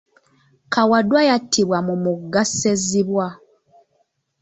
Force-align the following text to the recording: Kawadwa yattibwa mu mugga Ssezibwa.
Kawadwa 0.73 1.21
yattibwa 1.29 1.79
mu 1.87 1.95
mugga 2.03 2.41
Ssezibwa. 2.49 3.27